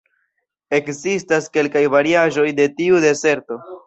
[0.77, 3.59] Ekzistas kelkaj variaĵoj de tiu deserto.